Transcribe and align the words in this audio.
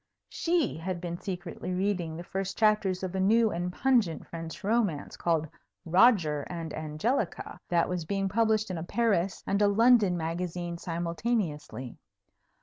She 0.29 0.77
had 0.77 0.99
been 0.99 1.19
secretly 1.19 1.73
reading 1.73 2.17
the 2.17 2.23
first 2.23 2.57
chapters 2.57 3.03
of 3.03 3.13
a 3.13 3.19
new 3.19 3.51
and 3.51 3.71
pungent 3.71 4.25
French 4.25 4.63
romance, 4.63 5.15
called 5.15 5.47
"Roger 5.85 6.41
and 6.49 6.73
Angelica," 6.73 7.59
that 7.69 7.87
was 7.87 8.03
being 8.03 8.27
published 8.27 8.71
in 8.71 8.79
a 8.79 8.83
Paris 8.83 9.43
and 9.45 9.61
a 9.61 9.67
London 9.67 10.17
magazine 10.17 10.79
simultaneously. 10.79 11.99